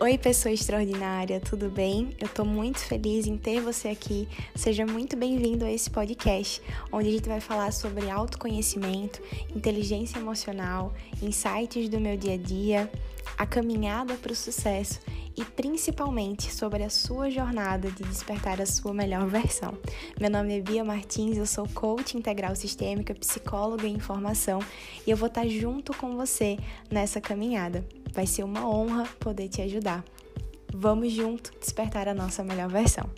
Oi, 0.00 0.18
pessoa 0.18 0.52
extraordinária, 0.52 1.38
tudo 1.38 1.70
bem? 1.70 2.16
Eu 2.20 2.26
tô 2.26 2.44
muito 2.44 2.80
feliz 2.80 3.28
em 3.28 3.38
ter 3.38 3.60
você 3.60 3.86
aqui. 3.88 4.28
Seja 4.52 4.84
muito 4.84 5.16
bem-vindo 5.16 5.64
a 5.64 5.70
esse 5.70 5.88
podcast, 5.88 6.60
onde 6.90 7.08
a 7.10 7.12
gente 7.12 7.28
vai 7.28 7.40
falar 7.40 7.72
sobre 7.72 8.10
autoconhecimento, 8.10 9.22
inteligência 9.54 10.18
emocional, 10.18 10.92
insights 11.22 11.88
do 11.88 12.00
meu 12.00 12.16
dia 12.16 12.34
a 12.34 12.36
dia, 12.36 12.90
a 13.38 13.46
caminhada 13.46 14.14
para 14.14 14.32
o 14.32 14.36
sucesso 14.36 15.00
e 15.36 15.44
principalmente 15.44 16.52
sobre 16.52 16.82
a 16.82 16.90
sua 16.90 17.30
jornada 17.30 17.90
de 17.90 18.02
despertar 18.04 18.60
a 18.60 18.66
sua 18.66 18.94
melhor 18.94 19.26
versão. 19.26 19.76
Meu 20.20 20.30
nome 20.30 20.58
é 20.58 20.60
Bia 20.60 20.84
Martins, 20.84 21.36
eu 21.36 21.46
sou 21.46 21.68
coach 21.68 22.16
integral 22.16 22.54
sistêmica, 22.54 23.14
psicóloga 23.14 23.86
em 23.86 23.98
formação 23.98 24.60
e 25.06 25.10
eu 25.10 25.16
vou 25.16 25.28
estar 25.28 25.46
junto 25.46 25.92
com 25.96 26.16
você 26.16 26.58
nessa 26.90 27.20
caminhada. 27.20 27.84
Vai 28.12 28.26
ser 28.26 28.44
uma 28.44 28.68
honra 28.68 29.04
poder 29.18 29.48
te 29.48 29.60
ajudar. 29.62 30.04
Vamos 30.72 31.12
junto 31.12 31.52
despertar 31.58 32.08
a 32.08 32.14
nossa 32.14 32.42
melhor 32.42 32.68
versão. 32.68 33.08